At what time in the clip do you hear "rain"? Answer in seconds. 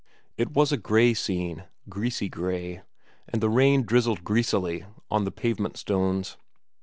3.51-3.83